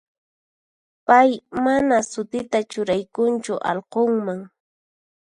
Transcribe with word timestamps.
Pay 1.07 1.29
mana 1.63 1.97
sutita 2.11 2.59
churaykunchu 2.71 3.53
allqunman. 3.69 4.39